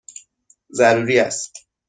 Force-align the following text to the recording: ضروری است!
ضروری 0.73 1.19
است! 1.19 1.53